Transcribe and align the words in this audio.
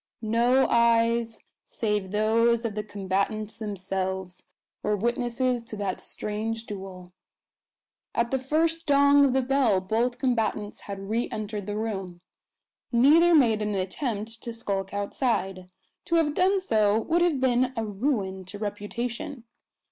No 0.23 0.65
eyes 0.67 1.43
save 1.63 2.09
those 2.09 2.65
of 2.65 2.73
the 2.73 2.83
combatants 2.83 3.59
themselves 3.59 4.45
were 4.81 4.95
witnesses 4.97 5.61
to 5.65 5.75
that 5.75 6.01
strange 6.01 6.65
duel. 6.65 7.13
At 8.15 8.31
the 8.31 8.39
first 8.39 8.87
dong 8.87 9.25
of 9.25 9.33
the 9.33 9.43
bell 9.43 9.79
both 9.79 10.17
combatants 10.17 10.79
had 10.85 11.07
re 11.11 11.29
entered 11.29 11.67
the 11.67 11.77
room. 11.77 12.21
Neither 12.91 13.35
made 13.35 13.61
an 13.61 13.75
attempt 13.75 14.41
to 14.41 14.51
skulk 14.51 14.91
outside. 14.91 15.69
To 16.05 16.15
have 16.15 16.33
done 16.33 16.59
so 16.61 16.99
would 17.01 17.21
have 17.21 17.39
been 17.39 17.71
a 17.77 17.85
ruin 17.85 18.43
to 18.45 18.57
reputation. 18.57 19.43